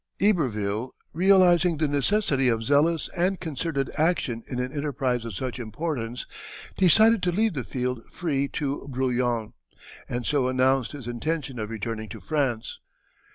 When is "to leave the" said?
7.21-7.63